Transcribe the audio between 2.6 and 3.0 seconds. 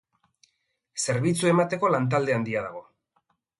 dago.